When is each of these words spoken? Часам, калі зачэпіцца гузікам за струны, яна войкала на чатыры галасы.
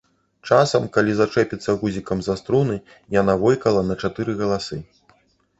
Часам, 0.53 0.85
калі 0.95 1.11
зачэпіцца 1.19 1.75
гузікам 1.83 2.23
за 2.29 2.37
струны, 2.41 2.79
яна 3.21 3.37
войкала 3.45 3.85
на 3.91 3.99
чатыры 4.03 4.31
галасы. 4.41 4.83